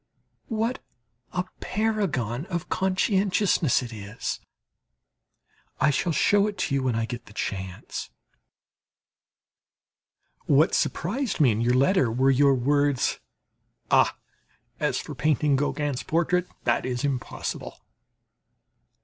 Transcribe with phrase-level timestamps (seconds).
[0.47, 0.79] What
[1.31, 4.39] a paragon of conscientiousness it is!
[5.79, 8.09] I shall show it to you when I get the chance.
[10.47, 13.19] What surprised me in your letter were your words:
[13.91, 14.17] "Ah,
[14.79, 17.77] as for painting Gauguin's portrait that is impossible!"